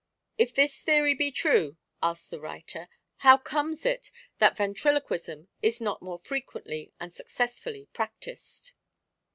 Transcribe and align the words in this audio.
■ 0.01 0.03
If 0.35 0.55
this 0.55 0.81
theory 0.81 1.13
be 1.13 1.29
true, 1.31 1.77
1 1.99 2.09
asks 2.09 2.25
the 2.25 2.39
writer,' 2.41 2.89
how 3.27 3.37
comes 3.37 3.85
it 3.85 4.09
that 4.39 4.57
Ventriloquism 4.57 5.47
is 5.61 5.79
not 5.79 6.01
more 6.01 6.17
frequently 6.17 6.91
and 6.99 7.13
successfully 7.13 7.87
practised 7.93 8.71